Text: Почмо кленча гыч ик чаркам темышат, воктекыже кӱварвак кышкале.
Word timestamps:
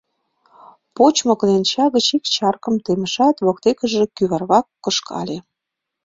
Почмо 0.95 1.33
кленча 1.39 1.85
гыч 1.95 2.07
ик 2.17 2.23
чаркам 2.35 2.75
темышат, 2.85 3.35
воктекыже 3.45 4.03
кӱварвак 4.17 4.65
кышкале. 4.83 5.37